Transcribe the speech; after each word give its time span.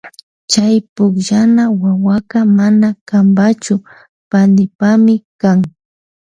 Chay 0.51 0.75
pukllana 0.93 1.63
wawaka 1.81 2.39
mana 2.57 2.87
kanpachu 3.09 3.75
panipami 4.29 5.15
kan. 5.41 5.59